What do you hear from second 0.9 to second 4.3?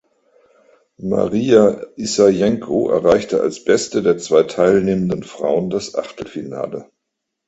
Marija Issajenko erreichte als beste der